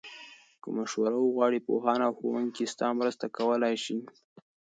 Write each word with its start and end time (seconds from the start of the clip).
که 0.61 0.67
مشوره 0.77 1.17
وغواړې، 1.19 1.65
پوهان 1.67 1.99
او 2.07 2.13
ښوونکي 2.19 2.63
ستا 2.73 2.87
مرسته 2.99 3.25
کولای 3.37 3.75
شي. 3.83 3.97